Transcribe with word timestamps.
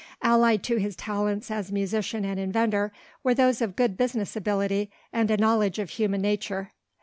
Allied 0.23 0.63
to 0.63 0.77
his 0.77 0.95
talents 0.95 1.51
as 1.51 1.71
musician 1.71 2.25
and 2.25 2.39
inventor 2.39 2.91
were 3.21 3.35
those 3.35 3.61
of 3.61 3.75
good 3.75 3.97
business 3.97 4.35
ability 4.35 4.89
and 5.13 5.29
a 5.29 5.37
knowledge 5.37 5.77
of 5.77 5.91
human 5.91 6.23
nature. 6.23 6.71